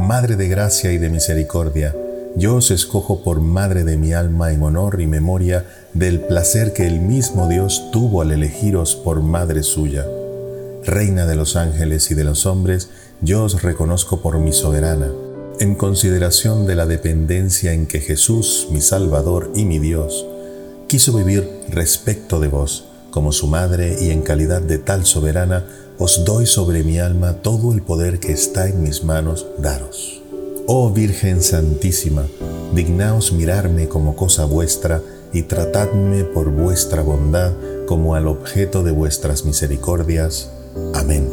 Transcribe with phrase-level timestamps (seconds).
[0.00, 1.94] Madre de gracia y de misericordia,
[2.34, 6.86] yo os escojo por Madre de mi alma en honor y memoria del placer que
[6.86, 10.06] el mismo Dios tuvo al elegiros por Madre suya.
[10.84, 12.88] Reina de los ángeles y de los hombres,
[13.20, 15.12] yo os reconozco por mi soberana,
[15.60, 20.26] en consideración de la dependencia en que Jesús, mi Salvador y mi Dios,
[20.88, 25.66] quiso vivir respecto de vos, como su madre y en calidad de tal soberana,
[26.00, 30.22] os doy sobre mi alma todo el poder que está en mis manos daros.
[30.66, 32.26] Oh Virgen Santísima,
[32.74, 35.02] dignaos mirarme como cosa vuestra
[35.34, 37.52] y tratadme por vuestra bondad
[37.86, 40.50] como al objeto de vuestras misericordias.
[40.94, 41.28] Amén.